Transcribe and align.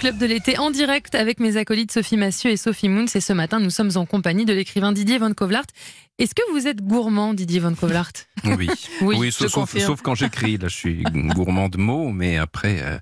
club 0.00 0.16
de 0.16 0.24
l'été 0.24 0.56
en 0.56 0.70
direct 0.70 1.14
avec 1.14 1.40
mes 1.40 1.58
acolytes 1.58 1.92
Sophie 1.92 2.16
Massieu 2.16 2.50
et 2.50 2.56
Sophie 2.56 2.88
Moons. 2.88 3.04
Et 3.14 3.20
ce 3.20 3.34
matin, 3.34 3.60
nous 3.60 3.68
sommes 3.68 3.90
en 3.96 4.06
compagnie 4.06 4.46
de 4.46 4.54
l'écrivain 4.54 4.92
Didier 4.92 5.18
Van 5.18 5.30
Kovlart. 5.34 5.66
Est-ce 6.18 6.34
que 6.34 6.40
vous 6.52 6.66
êtes 6.66 6.80
gourmand, 6.80 7.34
Didier 7.34 7.60
Van 7.60 7.74
Kovlart 7.74 8.12
Oui, 8.44 8.70
Oui, 9.02 9.16
oui, 9.18 9.30
sauf, 9.30 9.48
sauf- 9.48 9.52
confirme. 9.60 9.86
sauf 9.86 10.00
quand 10.00 10.14
j'écris. 10.14 10.56
Là, 10.56 10.68
je 10.68 10.74
suis 10.74 11.02
gourmand 11.34 11.68
de 11.68 11.76
mots, 11.76 12.10
mais 12.12 12.38
après, 12.38 12.80
euh, 12.82 12.98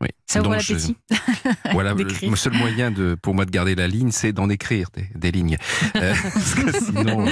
oui. 0.00 0.08
Ça 0.26 0.40
ouvre 0.40 0.52
Donc, 0.52 0.60
je- 0.60 0.72
l'appétit. 0.72 0.96
Voilà, 1.72 1.92
le, 1.92 2.36
seul 2.36 2.54
moyen 2.54 2.90
de, 2.90 3.16
pour 3.20 3.34
moi 3.34 3.44
de 3.44 3.50
garder 3.50 3.74
la 3.74 3.86
ligne, 3.86 4.10
c'est 4.10 4.32
d'en 4.32 4.48
écrire 4.48 4.88
des, 4.94 5.08
des 5.14 5.32
lignes. 5.32 5.58
Euh, 5.96 6.14
parce 6.34 6.54
que 6.54 6.72
sinon, 6.84 7.26
euh, 7.26 7.30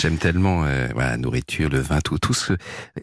j'aime 0.00 0.16
tellement 0.16 0.64
euh, 0.64 0.88
la 0.96 1.16
nourriture, 1.16 1.68
le 1.68 1.80
vin, 1.80 2.00
tout, 2.00 2.18
tout 2.18 2.32
ce. 2.32 2.54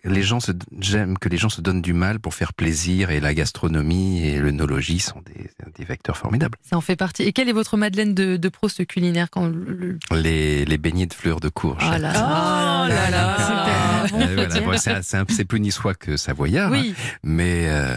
Les 0.04 0.24
gens 0.24 0.40
se, 0.40 0.52
j'aime 0.80 1.18
que 1.18 1.30
les 1.30 1.38
gens 1.38 1.50
se 1.50 1.62
donnent 1.62 1.82
du 1.82 1.94
mal 1.94 2.20
pour 2.20 2.34
faire 2.34 2.54
plaisir, 2.54 3.12
et 3.12 3.20
la 3.20 3.34
gastronomie 3.34 4.26
et 4.26 4.40
l'œnologie 4.40 5.00
sont 5.00 5.22
des, 5.22 5.50
des 5.78 5.86
vecteurs 5.86 6.18
formidables. 6.18 6.58
Ça 6.70 6.78
en 6.78 6.82
fait 6.82 6.96
partie. 6.96 7.24
Et 7.24 7.34
quelle 7.34 7.50
est 7.50 7.54
votre 7.54 7.78
Madeleine 7.78 8.14
de, 8.14 8.38
de 8.38 8.50
Proust 8.50 8.86
culinaire 8.86 9.30
quand 9.30 9.48
le- 9.48 9.98
le- 10.12 10.20
Les, 10.22 10.66
les 10.66 10.78
beignets 10.78 11.06
de 11.06 11.14
fleurs 11.14 11.40
de 11.40 11.50
courge. 11.50 11.84
Oh 11.86 11.98
là 11.98 12.12
Oh 12.16 12.88
là 12.90 13.10
là. 13.10 13.38
C'est 14.08 14.14
bon, 14.14 14.18
voilà, 14.66 15.02
bon, 15.26 15.46
plus 15.48 15.60
niçois 15.60 15.94
que 15.94 16.18
savoyard, 16.18 16.68
hein, 16.74 16.80
Oui. 16.82 16.94
mais 17.24 17.66
euh, 17.68 17.96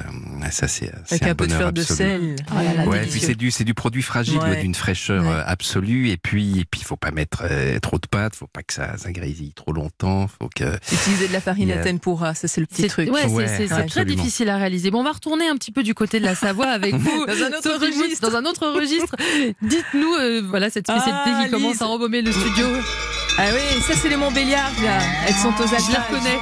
ça 0.51 0.67
c'est 0.69 0.89
un, 0.93 1.31
un 1.31 1.35
peu 1.35 1.47
de 1.47 1.53
bonheur 1.53 1.59
fleur 1.59 1.73
de 1.73 1.81
absolu. 1.83 1.97
sel. 1.97 2.37
Oh 2.51 2.55
là 2.55 2.75
là, 2.75 2.87
Ouais, 2.87 3.03
puis 3.07 3.21
c'est 3.21 3.35
du 3.35 3.51
c'est 3.51 3.65
du 3.65 3.75
produit 3.75 4.03
fragile, 4.03 4.39
Ouais. 4.39 4.61
d'une 4.63 4.75
fraîcheur 4.75 5.23
Ouais. 5.25 5.29
euh, 5.31 5.43
absolue, 5.47 6.11
et 6.11 6.17
puis 6.17 6.61
et 6.61 6.65
puis 6.65 6.81
il 6.81 6.85
faut 6.85 6.97
pas 6.97 7.11
mettre 7.11 7.45
euh, 7.49 7.79
trop 7.81 7.99
de 7.99 8.07
pâte, 8.07 8.35
faut 8.35 8.47
pas 8.47 8.63
que 8.63 8.73
ça, 8.73 8.97
ça 8.97 9.13
grésille 9.13 9.53
trop 9.53 9.73
longtemps, 9.73 10.27
faut 10.29 10.49
que 10.55 10.77
Utiliser 10.93 11.29
de 11.29 11.33
la 11.33 11.41
farine 11.41 11.69
y 11.69 11.73
à 11.73 11.81
a- 11.81 11.85
tempura, 11.85 12.35
ça 12.35 12.49
c'est 12.49 12.61
le 12.61 12.67
petit 12.67 12.87
truc. 12.89 13.11
ouais, 13.13 13.29
c'est- 13.47 13.87
très 13.87 14.05
difficile 14.05 14.49
à 14.49 14.57
réaliser. 14.57 14.91
Bon, 14.91 15.01
on 15.01 15.05
va 15.05 15.13
retourner 15.13 15.49
un 15.49 15.55
petit 15.57 15.73
peu 15.73 15.83
du 15.83 15.95
côté 15.95 16.21
de 16.21 16.25
la 16.25 16.35
Savoie 16.35 16.69
avec 16.69 16.95
vous. 16.97 17.27
Dans 17.27 17.33
un 17.33 17.49
autre 17.49 17.63
Moons, 17.79 17.87
registre. 17.87 18.29
Dans 18.31 18.37
un 18.37 18.45
autre 18.45 18.67
registre. 18.69 19.15
Dites-nous, 19.63 20.15
euh, 20.15 20.43
voilà, 20.49 20.71
cette 20.71 20.87
spécialité 20.87 21.31
Ah, 21.35 21.45
qui 21.45 21.51
commence 21.51 21.73
Lise. 21.75 21.83
à 21.83 21.87
embaumer 21.89 22.23
le 22.23 22.33
studio. 22.33 22.67
Ah 23.39 23.45
oui, 23.55 23.81
ça 23.83 23.95
c'est 24.01 24.09
les 24.11 24.17
Montbéliards 24.17 24.71
là. 24.85 24.99
Elles 25.27 25.35
sont 25.35 25.49
aux 25.49 25.67
Je 25.67 25.91
les 25.91 25.97
reconnais. 25.97 26.39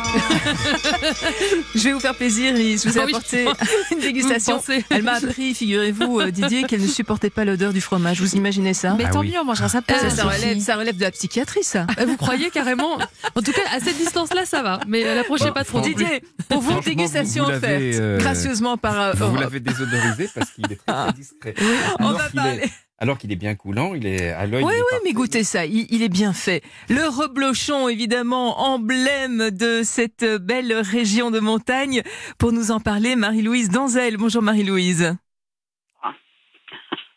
Je 1.74 1.84
vais 1.84 1.92
vous 1.92 2.00
faire 2.00 2.14
plaisir. 2.16 2.56
Je 2.56 2.88
vous 2.88 2.98
ai 2.98 3.00
Ah 3.00 3.04
oui, 3.06 3.12
apporté 3.14 3.46
une 3.92 4.00
dégustation. 4.00 4.60
Elle 4.90 5.04
m'a 5.04 5.12
appris, 5.12 5.54
figurez-vous, 5.54 6.18
euh, 6.20 6.30
Didier, 6.32 6.64
qu'elle 6.64 6.80
ne 6.82 6.88
supportait 6.88 7.30
pas 7.30 7.44
l'odeur 7.44 7.72
du 7.72 7.80
fromage. 7.80 8.20
Vous 8.20 8.34
imaginez 8.34 8.74
ça 8.74 8.96
Mais 8.98 9.04
Ah 9.06 9.10
tant 9.10 9.20
oui. 9.20 9.30
mieux, 9.30 9.38
on 9.40 9.44
mangera 9.44 9.68
ça 9.68 9.78
ça, 9.78 9.82
pas. 9.82 10.10
ça 10.10 10.24
relève, 10.24 10.58
ça 10.58 10.74
relève 10.76 10.96
de 10.96 11.02
la 11.02 11.12
psychiatrie, 11.12 11.62
ça. 11.62 11.86
Euh, 12.00 12.06
Vous 12.06 12.16
croyez 12.16 12.50
carrément 12.50 12.98
En 13.36 13.42
tout 13.42 13.52
cas, 13.52 13.62
à 13.72 13.78
cette 13.78 13.96
distance-là, 13.98 14.44
ça 14.44 14.62
va. 14.62 14.80
Mais 14.88 15.06
euh, 15.06 15.14
l'approchez 15.14 15.52
pas 15.52 15.62
trop. 15.64 15.80
Didier, 15.80 16.24
pour 16.48 16.60
vous, 16.60 16.80
dégustation 16.80 17.44
vous- 17.44 17.50
vous 17.50 17.56
offerte 17.58 17.80
euh, 17.80 18.18
gracieusement 18.18 18.76
par 18.76 19.00
euh, 19.00 19.12
vous 19.12 19.36
l'avez 19.36 19.60
désodorisé 19.60 20.28
parce 20.34 20.50
qu'il 20.50 20.64
est 20.72 20.80
très, 20.84 21.12
discret. 21.12 21.54
On 22.00 22.06
Alors 22.08 22.18
va 22.18 22.26
est- 22.26 22.34
parler. 22.34 22.70
Alors 22.98 23.18
qu'il 23.18 23.30
est 23.32 23.36
bien 23.36 23.54
coulant, 23.54 23.94
il 23.94 24.06
est 24.06 24.30
à 24.30 24.46
l'œil. 24.46 24.64
Oui, 24.64 24.72
oui, 24.74 24.82
parfait. 24.90 25.02
mais 25.04 25.12
goûtez 25.12 25.44
ça, 25.44 25.66
il, 25.66 25.86
il 25.90 26.02
est 26.02 26.08
bien 26.08 26.32
fait. 26.32 26.62
Le 26.88 27.08
reblochon, 27.08 27.88
évidemment, 27.88 28.60
emblème 28.60 29.50
de 29.50 29.82
cette 29.84 30.24
belle 30.24 30.72
région 30.72 31.30
de 31.30 31.38
montagne. 31.40 32.02
Pour 32.38 32.52
nous 32.52 32.70
en 32.70 32.80
parler, 32.80 33.14
Marie-Louise 33.16 33.70
Danzel. 33.70 34.16
Bonjour 34.16 34.42
Marie-Louise. 34.42 35.16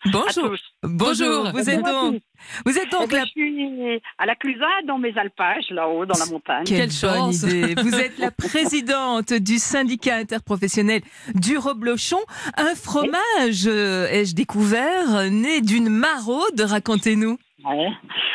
À 0.04 0.10
Bonjour. 0.10 0.50
tous. 0.50 0.60
Bonjour. 0.84 1.44
Bonjour. 1.44 1.52
Vous 1.54 1.70
êtes 1.70 1.84
donc, 1.84 2.22
vous 2.66 2.78
êtes 2.78 2.88
Eh 2.88 2.92
donc 2.92 3.10
ben, 3.12 3.18
la 3.20 3.26
Je 3.26 3.30
suis 3.30 4.02
à 4.18 4.26
la 4.26 4.36
Clusade, 4.36 4.86
dans 4.88 4.98
mes 4.98 5.16
alpages, 5.18 5.70
là-haut, 5.70 6.06
dans 6.08 6.18
la 6.18 6.26
montagne. 6.26 6.64
Quelle, 6.66 6.90
Quelle 6.90 7.10
bonne 7.12 7.32
chance. 7.32 7.44
idée. 7.44 7.76
Vous 7.84 7.94
êtes 7.96 8.18
la 8.18 8.32
présidente 8.32 9.32
du 9.34 9.60
syndicat 9.60 10.16
interprofessionnel 10.18 11.02
du 11.36 11.58
Reblochon. 11.58 12.20
Un 12.58 12.74
fromage, 12.76 13.68
euh, 13.68 14.08
ai-je 14.10 14.34
découvert, 14.34 15.30
né 15.30 15.62
d'une 15.62 15.90
maraude. 15.90 16.60
Racontez-nous. 16.60 17.38
Ouais. 17.66 17.90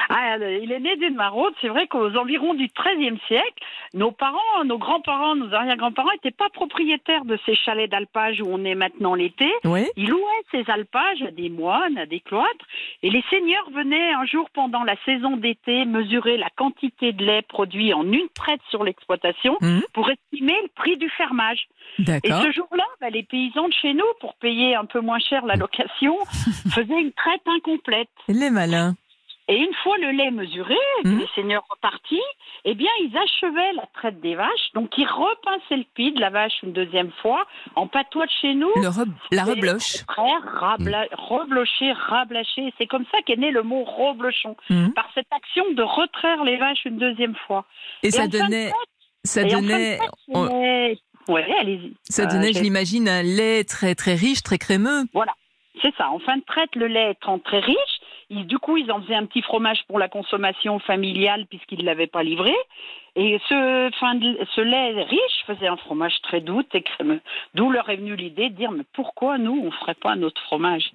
Ah, 0.09 0.37
il 0.39 0.71
est 0.73 0.81
né 0.81 0.97
d'une 0.97 1.15
maraude. 1.17 1.53
C'est 1.61 1.69
vrai 1.69 1.87
qu'aux 1.89 2.15
environs 2.17 2.55
du 2.55 2.69
XIIIe 2.69 3.19
siècle, 3.27 3.63
nos 3.95 4.13
parents, 4.13 4.65
nos 4.65 4.79
grands-parents, 4.79 5.35
nos 5.35 5.53
arrière-grands-parents 5.53 6.13
n'étaient 6.13 6.37
pas 6.37 6.49
propriétaires 6.51 7.25
de 7.25 7.39
ces 7.45 7.55
chalets 7.57 7.91
d'alpage 7.91 8.41
où 8.41 8.47
on 8.49 8.65
est 8.65 8.75
maintenant 8.75 9.15
l'été. 9.15 9.51
Oui. 9.65 9.87
Ils 9.97 10.09
louaient 10.09 10.23
ces 10.53 10.65
alpages 10.71 11.23
à 11.23 11.31
des 11.31 11.49
moines, 11.51 11.99
à 11.99 12.07
des 12.07 12.21
cloîtres, 12.21 12.65
et 13.03 13.11
les 13.11 13.23
seigneurs 13.31 13.69
venaient 13.71 14.13
un 14.13 14.25
jour 14.27 14.49
pendant 14.55 14.85
la 14.85 14.97
saison 15.05 15.37
d'été 15.37 15.85
mesurer 15.85 16.37
la 16.37 16.51
quantité 16.51 17.13
de 17.13 17.25
lait 17.25 17.43
produit 17.43 17.93
en 17.93 18.05
une 18.11 18.29
traite 18.35 18.61
sur 18.71 18.85
l'exploitation 18.85 19.57
Mhm. 19.61 19.83
pour 19.93 20.09
estimer 20.11 20.55
le 20.63 20.69
prix 20.75 20.97
du 20.97 21.09
fermage. 21.11 21.67
Et 21.99 22.31
ce 22.31 22.53
jour-là, 22.53 22.85
bah, 23.01 23.11
les 23.11 23.23
paysans 23.23 23.69
de 23.69 23.73
chez 23.75 23.95
nous, 23.95 24.05
pour 24.21 24.35
payer 24.35 24.75
un 24.77 24.85
peu 24.85 25.01
moins 25.01 25.19
cher 25.19 25.47
la 25.47 25.55
location, 25.57 26.17
faisaient 26.75 27.01
une 27.01 27.13
traite 27.13 27.43
incomplète. 27.47 28.09
Les 28.29 28.51
malins. 28.51 28.95
Et 29.49 29.57
une 29.57 29.73
fois 29.85 29.97
le 29.99 30.11
lait 30.11 30.31
mesuré, 30.33 30.75
Mhm. 31.05 31.21
les 31.21 31.27
seigneurs 31.37 31.65
repartis, 31.71 32.21
eh 32.65 32.75
bien, 32.75 32.91
ils 33.01 33.17
achevaient 33.17 33.73
la 33.75 33.87
traite 33.95 34.21
des 34.21 34.35
vaches. 34.35 34.73
Donc, 34.75 34.91
ils 34.99 35.07
repinçaient 35.07 35.77
le 35.77 35.85
pied 35.95 36.11
de 36.11 36.21
la 36.21 36.31
vache 36.31 36.55
une 36.65 36.73
deuxième 36.73 37.13
fois 37.23 37.47
en 37.77 37.87
patois 37.87 38.27
de 38.27 38.31
chez 38.41 38.55
nous. 38.55 38.73
Le 38.75 38.89
re- 38.89 39.07
la 39.31 39.45
rebloche. 39.45 40.03
Rabla- 40.09 41.07
reblocher, 41.13 41.93
rablacher. 41.93 42.73
C'est 42.77 42.87
comme 42.89 43.05
ça 43.13 43.19
qu'est 43.25 43.37
né 43.37 43.53
le 43.53 43.63
mot 43.63 43.85
reblochon. 43.85 44.57
Mhm. 44.69 44.93
Par 44.95 45.09
cette 45.15 45.29
action 45.31 45.65
de 45.75 45.83
retraire 45.83 46.43
les 46.43 46.57
vaches 46.57 46.85
une 46.85 46.99
deuxième 46.99 47.37
fois. 47.47 47.65
Et 48.03 48.11
ça 48.11 48.27
donnait, 48.27 48.73
ça 49.23 49.45
donnait, 49.45 49.99
Ouais, 51.29 51.45
allez-y. 51.59 51.95
ça 52.05 52.23
Euh, 52.23 52.27
donnait, 52.27 52.53
je 52.53 52.63
l'imagine, 52.63 53.09
un 53.09 53.23
lait 53.23 53.65
très 53.65 53.95
très 53.97 54.15
riche, 54.15 54.43
très 54.43 54.59
crémeux. 54.59 55.05
C'est 55.83 55.95
ça. 55.97 56.09
En 56.09 56.19
fin 56.21 56.37
de 56.39 56.43
traite, 56.45 56.75
le 56.75 56.87
lait 56.87 57.11
étant 57.13 57.39
très 57.39 57.61
riche, 57.61 57.96
ils- 58.31 58.47
du 58.47 58.59
coup, 58.59 58.77
ils 58.77 58.91
en 58.91 59.03
faisaient 59.03 59.15
un 59.15 59.27
petit 59.27 59.43
fromage 59.43 59.85
pour 59.87 59.99
la 59.99 60.09
consommation 60.09 60.79
familiale 60.81 61.47
puisqu'ils 61.47 61.81
ne 61.81 61.85
l'avaient 61.85 62.07
pas 62.07 62.23
livré. 62.23 62.55
Et 63.19 63.41
ce, 63.49 63.91
fin 63.99 64.15
de- 64.17 64.39
ce 64.55 64.61
lait 64.61 65.03
riche 65.05 65.45
faisait 65.47 65.69
un 65.69 65.77
fromage 65.79 66.21
très 66.23 66.41
doux 66.43 66.63
et 66.75 66.83
crémeux. 66.83 67.21
D'où 67.55 67.71
leur 67.71 67.89
est 67.89 67.97
venue 67.97 68.15
l'idée 68.15 68.51
de 68.51 68.55
dire 68.57 68.71
mais 68.71 68.85
pourquoi 68.93 69.39
nous 69.39 69.59
on 69.65 69.71
ferait 69.71 69.95
pas 69.95 70.17
notre 70.17 70.41
fromage? 70.43 70.91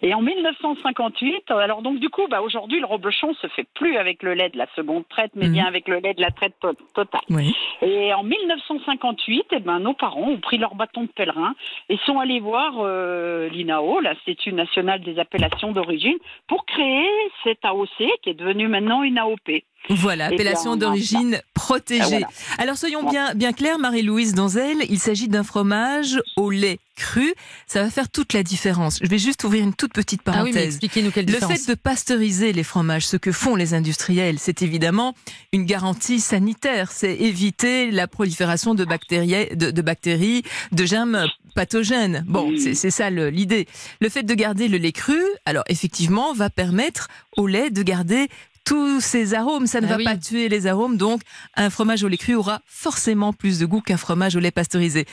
Et 0.00 0.14
en 0.14 0.22
1958, 0.22 1.50
alors 1.50 1.82
donc 1.82 1.98
du 2.00 2.08
coup, 2.08 2.26
bah, 2.28 2.40
aujourd'hui 2.40 2.80
le 2.80 2.86
reblochon 2.86 3.34
se 3.34 3.46
fait 3.48 3.66
plus 3.74 3.96
avec 3.98 4.22
le 4.22 4.32
lait 4.34 4.48
de 4.48 4.56
la 4.56 4.66
seconde 4.74 5.06
traite, 5.08 5.32
mais 5.34 5.46
Mhm. 5.48 5.52
bien 5.52 5.66
avec 5.66 5.86
le 5.86 5.98
lait 5.98 6.14
de 6.14 6.22
la 6.22 6.30
traite 6.30 6.54
to- 6.60 6.72
totale. 6.94 7.20
Oui. 7.28 7.54
Et 7.82 8.14
en 8.14 8.22
1958, 8.22 9.46
eh 9.52 9.58
ben, 9.60 9.80
nos 9.80 9.92
parents 9.94 10.28
ont 10.30 10.38
pris 10.40 10.56
leur 10.58 10.74
bâton 10.74 11.02
de 11.02 11.08
pèlerin 11.08 11.54
et 11.88 11.98
sont 12.06 12.18
allés 12.18 12.40
voir 12.40 12.72
euh, 12.78 13.48
l'INAO, 13.50 14.00
l'Institut 14.00 14.52
national 14.54 15.00
des 15.02 15.18
appellations 15.18 15.72
d'origine, 15.72 16.16
pour 16.48 16.64
créer 16.64 17.06
cette 17.44 17.64
AOC 17.64 17.88
qui 18.22 18.30
est 18.30 18.34
devenue 18.34 18.68
maintenant 18.68 19.02
une 19.02 19.18
AOP. 19.18 19.62
Voilà, 19.88 20.26
appellation 20.26 20.76
d'origine 20.76 21.40
protégée. 21.54 22.02
Ah, 22.02 22.08
voilà. 22.08 22.28
Alors 22.58 22.76
soyons 22.76 23.08
bien, 23.10 23.34
bien 23.34 23.52
clairs, 23.52 23.78
Marie-Louise 23.78 24.34
Danzel, 24.34 24.76
il 24.88 25.00
s'agit 25.00 25.26
d'un 25.26 25.42
fromage 25.42 26.20
au 26.36 26.50
lait 26.50 26.78
cru. 26.96 27.32
Ça 27.66 27.82
va 27.82 27.90
faire 27.90 28.08
toute 28.08 28.32
la 28.32 28.42
différence. 28.44 28.98
Je 29.02 29.08
vais 29.08 29.18
juste 29.18 29.42
ouvrir 29.42 29.64
une 29.64 29.74
toute 29.74 29.92
petite 29.92 30.20
Ah 30.26 30.30
oui, 30.30 30.52
parenthèse. 30.52 30.66
expliquez-nous 30.74 31.10
quelle 31.10 31.24
Le 31.26 31.32
différence. 31.32 31.58
fait 31.60 31.68
de 31.68 31.74
pasteuriser 31.74 32.52
les 32.52 32.62
fromages, 32.62 33.06
ce 33.06 33.16
que 33.16 33.32
font 33.32 33.56
les 33.56 33.74
industriels, 33.74 34.38
c'est 34.38 34.62
évidemment 34.62 35.14
une 35.52 35.64
garantie 35.64 36.20
sanitaire. 36.20 36.92
C'est 36.92 37.14
éviter 37.16 37.90
la 37.90 38.06
prolifération 38.06 38.74
de 38.74 38.84
bactéries, 38.84 39.48
de, 39.56 39.70
de 39.72 39.82
bactéries, 39.82 40.42
de 40.72 40.84
germes 40.84 41.26
pathogènes. 41.56 42.24
Bon, 42.28 42.52
c'est 42.58 42.74
c'est 42.74 42.90
ça 42.92 43.10
le- 43.10 43.28
l'idée. 43.30 43.66
Le 44.00 44.08
fait 44.08 44.22
de 44.22 44.34
garder 44.34 44.68
le 44.68 44.78
lait 44.78 44.92
cru, 44.92 45.20
alors 45.46 45.64
effectivement, 45.68 46.32
va 46.32 46.48
permettre 46.48 47.08
au 47.36 47.46
lait 47.48 47.70
de 47.70 47.82
garder 47.82 48.28
tous 48.70 49.00
ses 49.00 49.34
arômes. 49.34 49.66
Ça 49.66 49.80
ne 49.80 49.86
Ah 49.86 49.90
va 49.90 49.96
oui. 49.96 50.04
pas 50.04 50.16
tuer 50.16 50.48
les 50.48 50.68
arômes, 50.68 50.96
donc 50.96 51.22
un 51.56 51.70
fromage 51.70 52.04
au 52.04 52.08
lait 52.08 52.16
cru 52.16 52.36
aura 52.36 52.60
forcément 52.66 53.32
plus 53.32 53.58
de 53.58 53.66
goût 53.66 53.80
qu'un 53.80 53.96
fromage 53.96 54.36
au 54.36 54.38
lait 54.38 54.52
pasteurisé. 54.52 55.06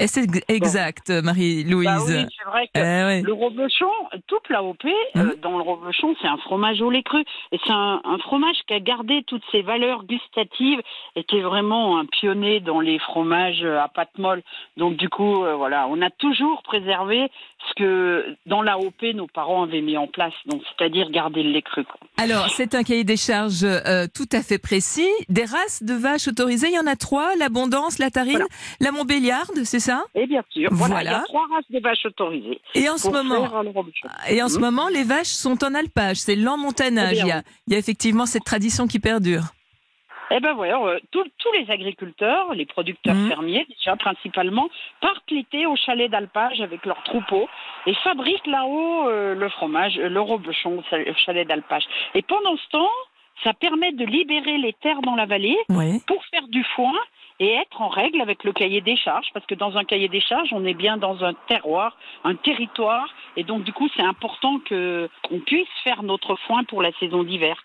Ex- 0.00 0.40
exact, 0.48 1.10
Marie-Louise 1.10 1.84
Bah 1.86 1.98
oui, 2.06 2.26
c'est 2.38 2.48
vrai 2.50 2.66
que 2.66 2.70
Eh 2.76 2.80
ouais. 3.06 3.22
le 3.22 3.32
reblochon, 3.32 3.90
toute 4.26 4.48
l'AOP, 4.48 4.84
Mhm. 5.14 5.20
euh, 5.22 5.34
dans 5.42 5.56
le 5.58 5.62
reblochon, 5.62 6.14
c'est 6.20 6.28
un 6.28 6.36
fromage 6.38 6.80
au 6.80 6.90
lait 6.90 7.02
cru. 7.02 7.22
Et 7.52 7.58
c'est 7.64 7.72
un, 7.72 8.00
un 8.04 8.18
fromage 8.18 8.56
qui 8.66 8.74
a 8.74 8.80
gardé 8.80 9.22
toutes 9.26 9.42
ses 9.52 9.62
valeurs 9.62 10.04
gustatives 10.04 10.80
et 11.16 11.24
qui 11.24 11.36
est 11.36 11.42
vraiment 11.42 11.98
un 11.98 12.06
pionnier 12.06 12.60
dans 12.60 12.80
les 12.80 12.98
fromages 12.98 13.64
à 13.64 13.88
pâte 13.88 14.16
molle. 14.18 14.42
Donc 14.76 14.96
du 14.96 15.08
coup, 15.08 15.44
euh, 15.44 15.54
voilà, 15.56 15.86
on 15.88 16.00
a 16.02 16.10
toujours 16.10 16.62
préservé 16.62 17.30
ce 17.68 17.74
que 17.74 18.36
dans 18.46 18.62
l'AOP, 18.62 19.02
nos 19.14 19.26
parents 19.26 19.62
avaient 19.64 19.82
mis 19.82 19.96
en 19.96 20.06
place. 20.06 20.32
Donc 20.46 20.62
c'est-à-dire 20.76 21.10
garder 21.10 21.42
le 21.42 21.50
lait 21.50 21.62
cru. 21.62 21.84
quoi. 21.84 21.98
Alors, 22.16 22.48
c'est 22.50 22.74
un 22.74 22.82
cahier 22.82 23.04
des 23.04 23.16
charges 23.16 23.64
euh, 23.64 24.06
tout 24.14 24.28
à 24.32 24.42
fait 24.42 24.58
précis. 24.58 25.08
Des 25.28 25.44
races 25.44 25.82
de 25.82 25.94
vaches 25.94 26.28
autorisées, 26.28 26.68
il 26.68 26.74
y 26.74 26.78
en 26.78 26.86
a 26.86 26.96
trois 26.96 27.34
l'abondance, 27.36 27.98
la 27.98 28.10
tarine, 28.10 28.32
Voilà. 28.32 28.46
la 28.80 28.92
Montbéliarde, 28.92 29.64
c'est 29.64 29.80
ça 29.80 29.89
Et 30.14 30.26
bien 30.26 30.42
sûr, 30.50 30.68
voilà, 30.72 30.94
Voilà. 30.94 31.10
il 31.10 31.12
y 31.12 31.16
a 31.16 31.22
trois 31.24 31.46
races 31.52 31.70
de 31.70 31.80
vaches 31.80 32.04
autorisées. 32.06 32.60
Et 32.74 32.88
en 32.88 32.96
ce 32.96 33.04
pour 33.04 33.12
moment, 33.14 33.48
faire 33.48 33.62
le 33.62 33.70
reblochon. 33.70 34.08
et 34.28 34.42
en 34.42 34.48
ce 34.48 34.58
moment, 34.58 34.88
les 34.88 35.04
vaches 35.04 35.26
sont 35.26 35.62
en 35.64 35.74
alpage, 35.74 36.16
c'est 36.16 36.36
l'emmontagnage. 36.36 37.16
Eh 37.18 37.20
Il 37.20 37.26
y, 37.26 37.32
a, 37.32 37.42
il 37.66 37.72
y 37.72 37.76
a 37.76 37.78
effectivement 37.78 38.26
cette 38.26 38.44
tradition 38.44 38.86
qui 38.86 38.98
perdure. 38.98 39.42
Eh 40.32 40.38
ben 40.38 40.52
voilà, 40.54 40.78
euh, 40.78 41.00
tous 41.10 41.24
les 41.58 41.68
agriculteurs, 41.72 42.54
les 42.54 42.64
producteurs 42.64 43.16
Mhm. 43.16 43.28
fermiers, 43.30 43.66
déjà 43.68 43.96
principalement, 43.96 44.68
partent 45.00 45.28
l'été 45.32 45.66
au 45.66 45.74
chalet 45.74 46.08
d'alpage 46.08 46.60
avec 46.60 46.86
leurs 46.86 47.02
troupeaux 47.02 47.48
et 47.86 47.94
fabriquent 48.04 48.46
là-haut 48.46 49.08
euh, 49.08 49.34
le 49.34 49.48
fromage, 49.48 49.98
euh, 49.98 50.08
le 50.08 50.52
cha- 50.52 50.68
au 50.68 51.14
chalet 51.24 51.48
d'alpage. 51.48 51.82
Et 52.14 52.22
pendant 52.22 52.56
ce 52.56 52.68
temps, 52.70 52.90
ça 53.44 53.52
permet 53.54 53.92
de 53.92 54.04
libérer 54.04 54.58
les 54.58 54.72
terres 54.74 55.02
dans 55.02 55.16
la 55.16 55.26
vallée 55.26 55.56
Oui. 55.68 56.00
pour 56.06 56.24
faire 56.26 56.46
du 56.48 56.64
foin 56.76 56.92
et 57.38 57.54
être 57.54 57.80
en 57.80 57.88
règle 57.88 58.20
avec 58.20 58.44
le 58.44 58.52
cahier 58.52 58.82
des 58.82 58.96
charges, 58.96 59.28
parce 59.32 59.46
que 59.46 59.54
dans 59.54 59.76
un 59.76 59.84
cahier 59.84 60.08
des 60.08 60.20
charges, 60.20 60.50
on 60.52 60.64
est 60.66 60.74
bien 60.74 60.98
dans 60.98 61.24
un 61.24 61.32
terroir, 61.48 61.96
un 62.24 62.34
territoire, 62.34 63.08
et 63.36 63.44
donc 63.44 63.64
du 63.64 63.72
coup, 63.72 63.88
c'est 63.96 64.02
important 64.02 64.58
que 64.58 65.08
on 65.30 65.40
puisse 65.40 65.68
faire 65.82 66.02
notre 66.02 66.36
foin 66.46 66.64
pour 66.64 66.82
la 66.82 66.92
saison 67.00 67.22
d'hiver. 67.24 67.56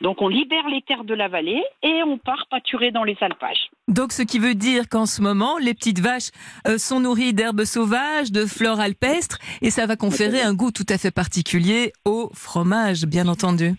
Donc 0.00 0.22
on 0.22 0.28
libère 0.28 0.66
les 0.68 0.80
terres 0.80 1.04
de 1.04 1.12
la 1.12 1.28
vallée 1.28 1.62
et 1.82 2.02
on 2.02 2.16
part 2.16 2.46
pâturer 2.50 2.90
dans 2.90 3.04
les 3.04 3.18
alpages. 3.20 3.68
Donc, 3.88 4.12
ce 4.12 4.22
qui 4.22 4.38
veut 4.38 4.54
dire 4.54 4.88
qu'en 4.88 5.04
ce 5.04 5.20
moment, 5.20 5.58
les 5.58 5.74
petites 5.74 5.98
vaches 6.00 6.30
euh, 6.66 6.78
sont 6.78 7.00
nourries 7.00 7.34
d'herbes 7.34 7.64
sauvages, 7.64 8.32
de 8.32 8.46
fleurs 8.46 8.80
alpestres, 8.80 9.38
et 9.60 9.70
ça 9.70 9.84
va 9.86 9.96
conférer 9.96 10.40
un 10.40 10.54
goût 10.54 10.70
tout 10.70 10.86
à 10.88 10.96
fait 10.96 11.10
particulier 11.10 11.92
au 12.06 12.30
fromage, 12.32 13.04
bien 13.04 13.28
entendu. 13.28 13.74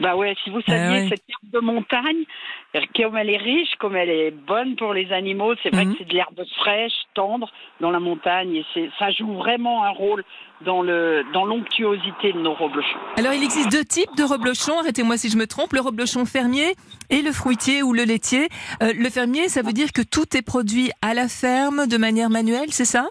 Bah 0.00 0.16
ouais, 0.16 0.34
si 0.44 0.50
vous 0.50 0.60
saviez, 0.62 0.98
Ah 0.98 1.00
ouais. 1.02 1.06
cette 1.08 1.22
herbe 1.28 1.52
de 1.52 1.60
montagne, 1.60 2.24
comme 2.96 3.16
elle 3.16 3.30
est 3.30 3.36
riche, 3.36 3.74
comme 3.78 3.96
elle 3.96 4.10
est 4.10 4.30
bonne 4.30 4.76
pour 4.76 4.94
les 4.94 5.12
animaux, 5.12 5.54
c'est 5.62 5.70
vrai 5.70 5.84
Mhm. 5.84 5.92
que 5.92 5.98
c'est 5.98 6.08
de 6.08 6.14
l'herbe 6.14 6.40
fraîche, 6.58 6.92
tendre 7.14 7.50
dans 7.80 7.90
la 7.90 8.00
montagne, 8.00 8.54
et 8.56 8.64
c'est, 8.74 8.90
ça 8.98 9.10
joue 9.10 9.32
vraiment 9.34 9.84
un 9.84 9.90
rôle 9.90 10.24
dans 10.62 10.82
le 10.82 11.24
dans 11.32 11.44
l'onctuosité 11.44 12.32
de 12.32 12.38
nos 12.40 12.52
reblochons. 12.54 12.98
Alors, 13.16 13.32
il 13.32 13.42
existe 13.42 13.70
deux 13.72 13.84
types 13.84 14.14
de 14.16 14.24
reblochons, 14.24 14.78
arrêtez-moi 14.78 15.16
si 15.16 15.30
je 15.30 15.36
me 15.38 15.46
trompe, 15.46 15.72
le 15.72 15.80
reblochon 15.80 16.24
fermier 16.26 16.74
et 17.08 17.22
le 17.22 17.32
fruitier 17.32 17.82
ou 17.82 17.92
le 17.92 18.04
laitier. 18.04 18.48
Euh, 18.82 18.92
le 18.94 19.08
fermier, 19.10 19.48
ça 19.48 19.62
veut 19.62 19.72
dire 19.72 19.92
que 19.92 20.02
tout 20.02 20.36
est 20.36 20.42
produit 20.42 20.90
à 21.02 21.14
la 21.14 21.28
ferme 21.28 21.86
de 21.86 21.96
manière 21.96 22.30
manuelle, 22.30 22.70
c'est 22.72 22.84
ça? 22.84 23.08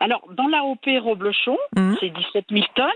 Alors, 0.00 0.22
dans 0.32 0.46
l'AOP 0.46 0.86
Roblochon, 1.02 1.58
Mhm. 1.76 1.96
c'est 2.00 2.08
17 2.10 2.44
000 2.50 2.64
tonnes. 2.74 2.86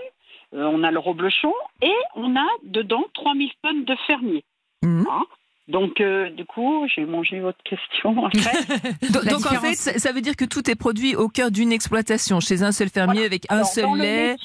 Euh, 0.53 0.65
on 0.71 0.83
a 0.83 0.91
le 0.91 0.99
Roblochon 0.99 1.53
et 1.81 1.93
on 2.15 2.35
a 2.35 2.45
dedans 2.63 3.03
3 3.13 3.33
000 3.35 3.49
tonnes 3.63 3.85
de 3.85 3.95
fermiers. 4.07 4.43
Mhm. 4.83 5.07
Hein 5.09 5.23
donc, 5.69 6.01
euh, 6.01 6.29
du 6.29 6.43
coup, 6.43 6.85
j'ai 6.93 7.05
mangé 7.05 7.39
votre 7.39 7.63
question 7.63 8.25
après. 8.25 8.51
Donc, 9.31 9.45
en 9.45 9.61
fait, 9.61 9.75
ça 9.75 10.11
veut 10.11 10.19
dire 10.19 10.35
que 10.35 10.43
tout 10.43 10.69
est 10.69 10.75
produit 10.75 11.15
au 11.15 11.29
cœur 11.29 11.51
d'une 11.51 11.71
exploitation, 11.71 12.41
chez 12.41 12.63
un 12.63 12.73
seul 12.73 12.89
fermier 12.89 13.23
avec 13.23 13.49
un 13.49 13.55
Alors, 13.55 13.67
seul 13.67 13.85
dans 13.85 13.93
le 13.95 14.01
lait. 14.01 14.35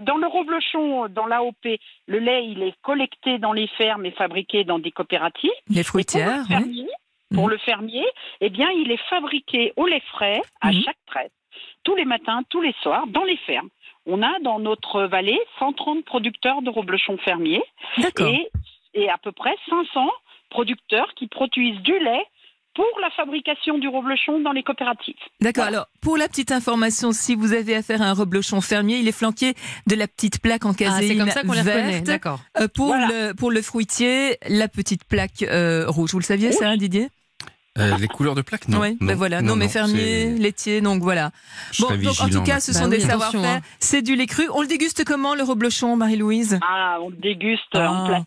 dans 0.00 0.16
le 0.16 0.26
Roblochon, 0.26 1.06
dans 1.08 1.26
l'AOP, 1.26 1.78
le 2.08 2.18
lait, 2.18 2.48
il 2.48 2.62
est 2.64 2.74
collecté 2.82 3.38
dans 3.38 3.52
les 3.52 3.68
fermes 3.78 4.06
et 4.06 4.10
fabriqué 4.10 4.64
dans 4.64 4.80
des 4.80 4.90
coopératives. 4.90 5.50
Les 5.70 5.80
Et 5.80 5.82
pour 5.84 5.90
fruitières, 5.90 6.38
le 6.40 6.44
fermier, 6.46 6.88
pour 7.32 7.44
Mhm. 7.44 7.50
le 7.50 7.58
fermier, 7.58 8.04
eh 8.40 8.50
bien, 8.50 8.68
il 8.70 8.90
est 8.90 9.00
fabriqué 9.08 9.72
au 9.76 9.86
lait 9.86 10.02
frais 10.12 10.42
à 10.62 10.72
Mhm. 10.72 10.82
chaque 10.84 10.98
traite, 11.06 11.32
tous 11.84 11.94
les 11.94 12.04
matins, 12.04 12.42
tous 12.50 12.60
les 12.60 12.74
soirs, 12.82 13.06
dans 13.06 13.22
les 13.24 13.36
fermes. 13.46 13.68
On 14.06 14.22
a 14.22 14.38
dans 14.42 14.58
notre 14.60 15.02
vallée 15.04 15.38
130 15.58 16.04
producteurs 16.04 16.62
de 16.62 16.70
reblochons 16.70 17.18
fermiers 17.18 17.62
D'accord. 17.98 18.28
et, 18.28 18.48
et 18.94 19.08
à 19.10 19.18
peu 19.18 19.32
près 19.32 19.54
500 19.68 20.08
producteurs 20.50 21.12
qui 21.16 21.26
produisent 21.26 21.80
du 21.82 21.98
lait 21.98 22.24
pour 22.74 22.84
la 23.00 23.08
fabrication 23.10 23.78
du 23.78 23.88
reblochon 23.88 24.40
dans 24.40 24.52
les 24.52 24.62
coopératives. 24.62 25.14
D'accord. 25.40 25.64
Voilà. 25.64 25.76
Alors, 25.78 25.86
pour 26.02 26.18
la 26.18 26.28
petite 26.28 26.52
information, 26.52 27.10
si 27.10 27.34
vous 27.34 27.54
avez 27.54 27.74
affaire 27.74 28.02
à 28.02 28.04
un 28.04 28.12
reblochon 28.12 28.60
fermier, 28.60 28.98
il 28.98 29.08
est 29.08 29.12
flanqué 29.16 29.54
de 29.86 29.94
la 29.96 30.06
petite 30.06 30.40
plaque 30.42 30.66
en 30.66 30.72
Ah, 30.72 30.74
caséine 30.74 31.08
c'est 31.08 31.16
comme 31.16 31.30
ça 31.30 31.42
qu'on 31.42 31.52
les 31.52 31.60
reconnaît, 31.62 31.90
verte. 31.92 32.04
d'accord. 32.04 32.40
Euh, 32.60 32.68
pour 32.68 32.88
Voilà. 32.88 33.08
le 33.08 33.34
pour 33.34 33.50
le 33.50 33.62
fruitier, 33.62 34.36
la 34.48 34.68
petite 34.68 35.04
plaque 35.04 35.42
euh, 35.42 35.86
rouge. 35.88 36.12
Vous 36.12 36.18
le 36.18 36.24
saviez 36.24 36.52
ça, 36.52 36.68
hein, 36.68 36.76
Didier? 36.76 37.08
Euh, 37.78 37.96
les 37.98 38.08
couleurs 38.08 38.34
de 38.34 38.42
plaques, 38.42 38.68
non. 38.68 38.80
Oui. 38.80 38.96
Ben 39.00 39.14
voilà. 39.14 39.42
Non, 39.42 39.56
mais 39.56 39.68
fermier, 39.68 40.30
laitier, 40.38 40.80
donc 40.80 41.02
voilà. 41.02 41.30
Je 41.72 41.82
Bon, 41.82 41.88
donc 41.96 42.20
en 42.20 42.28
tout 42.28 42.42
cas, 42.42 42.60
ce 42.60 42.72
Bah 42.72 42.78
sont 42.80 42.84
oui, 42.90 42.98
des 42.98 43.00
savoir-faire. 43.00 43.44
hein. 43.44 43.60
C'est 43.80 44.02
du 44.02 44.16
lait 44.16 44.26
cru. 44.26 44.44
On 44.54 44.62
le 44.62 44.66
déguste 44.66 45.04
comment 45.04 45.34
le 45.34 45.42
reblochon, 45.42 45.96
Marie-Louise? 45.96 46.58
Ah, 46.62 46.98
on 47.02 47.10
le 47.10 47.16
déguste 47.16 47.62
Ah. 47.74 47.90
en 47.92 48.06
plateau. 48.06 48.24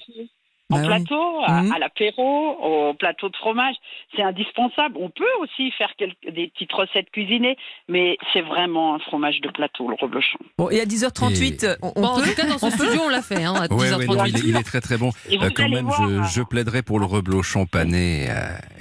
En 0.71 0.75
Bah 0.75 0.81
oui. 0.83 0.88
plateau, 0.88 1.42
à, 1.48 1.62
Mhm. 1.63 1.71
à 1.71 1.80
l'apéro, 1.80 2.50
au 2.62 2.94
plateau 2.94 3.30
de 3.30 3.36
fromage, 3.38 3.75
c'est 4.16 4.21
indispensable. 4.21 4.95
On 5.00 5.10
peut 5.10 5.24
aussi 5.42 5.71
faire 5.71 5.89
quelques, 5.98 6.16
des 6.31 6.48
petites 6.50 6.71
recettes 6.71 7.10
cuisinées, 7.12 7.57
mais 7.88 8.18
c'est 8.33 8.42
vraiment 8.42 8.94
un 8.94 9.00
fromage 9.00 9.42
de 9.42 9.50
plateau, 9.50 9.88
le 9.89 9.95
reblochon. 10.00 10.38
Bon, 10.60 10.69
et 10.69 10.80
à 10.80 10.86
10h38, 10.86 11.77
on, 11.81 11.92
on 11.95 12.01
Bon, 12.01 12.07
en 12.07 12.16
peut 12.19 12.27
tout 12.30 12.36
cas, 12.36 12.45
dans 12.45 12.60
ce 12.60 12.69
studio, 12.69 13.01
on 13.04 13.10
l'a 13.10 13.24
fait, 13.24 13.44
hein, 13.44 13.54
à 13.56 13.62
Ouais, 13.74 13.88
10h38. 13.89 13.98
ouais, 13.98 14.16
non, 14.16 14.25
il, 14.25 14.38
est, 14.38 14.39
il 14.50 14.56
est 14.56 14.63
très 14.63 14.80
très 14.81 14.98
bon. 14.98 15.10
Euh, 15.31 15.50
quand 15.56 15.69
même, 15.69 15.86
voir, 15.86 16.07
je, 16.07 16.24
je 16.39 16.42
plaiderais 16.44 16.83
pour 16.83 17.00
le 17.00 17.06
reblochon 17.06 17.66
pané 17.66 18.27
euh, 18.30 18.33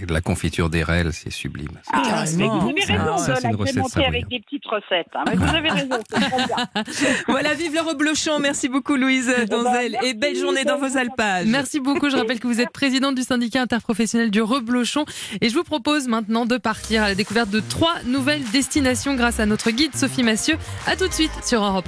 et 0.02 0.04
de 0.06 0.12
la 0.12 0.20
confiture 0.20 0.68
d'érel, 0.68 1.12
c'est 1.14 1.30
sublime. 1.32 1.68
Ah, 1.92 2.24
mais 2.36 2.44
vous 2.48 2.68
avez 2.68 2.82
raison 2.98 3.16
ça, 3.18 3.34
de 3.36 3.42
l'agrémenter 3.44 4.04
avec 4.04 4.28
des 4.28 4.40
petites 4.40 4.66
recettes. 4.66 5.08
hein. 5.14 5.24
Mais 5.26 5.36
vous 5.36 5.54
avez 5.54 5.70
raison, 5.70 5.96
c'est 6.10 6.20
très 6.20 6.46
bien. 6.46 6.56
Voilà, 7.28 7.54
vive 7.54 7.72
le 7.72 7.80
reblochon. 7.80 8.38
Merci 8.40 8.68
beaucoup, 8.68 8.96
Louise 8.96 9.34
Donzel. 9.48 9.92
merci, 9.92 10.06
Et 10.08 10.14
belle 10.14 10.36
journée 10.36 10.64
dans 10.64 10.76
vos 10.78 10.96
alpages. 10.98 11.46
Beaucoup. 11.80 12.10
Je 12.10 12.16
rappelle 12.16 12.40
que 12.40 12.46
vous 12.46 12.60
êtes 12.60 12.70
présidente 12.70 13.14
du 13.14 13.22
syndicat 13.22 13.62
interprofessionnel 13.62 14.30
du 14.30 14.42
Reblochon. 14.42 15.04
Et 15.40 15.48
je 15.48 15.54
vous 15.54 15.64
propose 15.64 16.08
maintenant 16.08 16.46
de 16.46 16.56
partir 16.56 17.02
à 17.02 17.08
la 17.08 17.14
découverte 17.14 17.50
de 17.50 17.60
trois 17.60 17.94
nouvelles 18.06 18.44
destinations 18.52 19.14
grâce 19.14 19.40
à 19.40 19.46
notre 19.46 19.70
guide 19.70 19.94
Sophie 19.94 20.22
Massieu. 20.22 20.56
À 20.86 20.96
tout 20.96 21.08
de 21.08 21.12
suite 21.12 21.30
sur 21.44 21.62
Europe 21.62 21.84
1. 21.84 21.86